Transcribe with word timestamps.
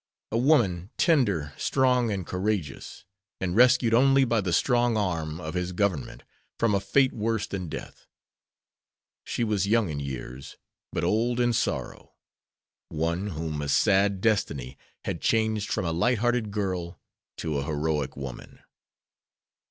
A 0.31 0.37
woman, 0.39 0.89
tender, 0.97 1.53
strong, 1.59 2.09
and 2.09 2.25
courageous, 2.25 3.05
and 3.39 3.55
rescued 3.55 3.93
only 3.93 4.25
by 4.25 4.41
the 4.41 4.51
strong 4.51 4.97
arm 4.97 5.39
of 5.39 5.53
his 5.53 5.73
Government 5.73 6.23
from 6.57 6.73
a 6.73 6.79
fate 6.79 7.13
worse 7.13 7.45
than 7.45 7.69
death. 7.69 8.07
She 9.25 9.43
was 9.43 9.67
young 9.67 9.91
in 9.91 9.99
years, 9.99 10.57
but 10.91 11.03
old 11.03 11.39
in 11.39 11.53
sorrow; 11.53 12.15
one 12.89 13.27
whom 13.27 13.61
a 13.61 13.69
sad 13.69 14.21
destiny 14.21 14.75
had 15.05 15.21
changed 15.21 15.69
from 15.71 15.85
a 15.85 15.91
light 15.91 16.17
hearted 16.17 16.49
girl 16.49 16.99
to 17.37 17.59
a 17.59 17.63
heroic 17.65 18.17
woman. 18.17 18.57